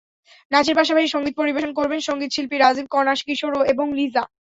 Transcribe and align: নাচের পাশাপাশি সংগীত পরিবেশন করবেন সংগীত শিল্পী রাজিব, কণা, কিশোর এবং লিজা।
নাচের 0.51 0.75
পাশাপাশি 0.79 1.07
সংগীত 1.07 1.33
পরিবেশন 1.37 1.71
করবেন 1.75 1.99
সংগীত 2.01 2.29
শিল্পী 2.33 2.57
রাজিব, 2.57 2.85
কণা, 2.91 3.13
কিশোর 3.19 3.53
এবং 3.73 3.85
লিজা। 3.97 4.23